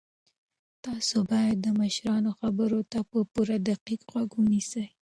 [0.85, 4.85] تاسو باید د مشرانو خبرو ته په پوره دقت غوږ ونیسئ.